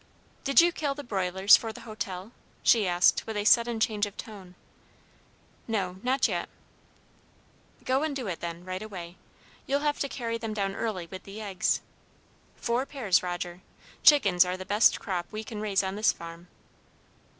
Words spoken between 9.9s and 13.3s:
to carry them down early with the eggs. Four pairs,